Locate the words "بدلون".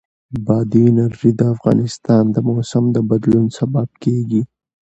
3.09-3.45